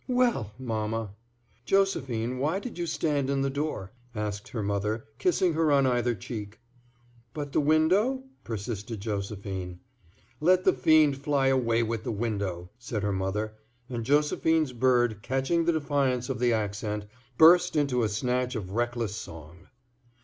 "Well! 0.07 0.51
mamma." 0.57 1.13
"Josephine, 1.63 2.39
why 2.39 2.57
did 2.57 2.79
you 2.79 2.87
stand 2.87 3.29
in 3.29 3.43
the 3.43 3.51
door?" 3.51 3.91
asked 4.15 4.47
her 4.47 4.63
mother, 4.63 5.05
kissing 5.19 5.53
her 5.53 5.71
on 5.71 5.85
either 5.85 6.15
cheek. 6.15 6.59
"But 7.35 7.51
the 7.51 7.59
window?" 7.59 8.23
persisted 8.43 8.99
Josephine. 8.99 9.79
"Let 10.39 10.63
the 10.63 10.73
fiend 10.73 11.17
fly 11.17 11.49
away 11.49 11.83
with 11.83 12.03
the 12.03 12.11
window!" 12.11 12.71
said 12.79 13.03
her 13.03 13.13
mother; 13.13 13.53
and 13.91 14.03
Josephine's 14.03 14.73
bird, 14.73 15.21
catching 15.21 15.65
the 15.65 15.73
defiance 15.73 16.29
of 16.29 16.39
the 16.39 16.51
accent, 16.51 17.05
burst 17.37 17.75
into 17.75 18.01
a 18.01 18.09
snatch 18.09 18.55
of 18.55 18.71
reckless 18.71 19.15
song. 19.15 19.67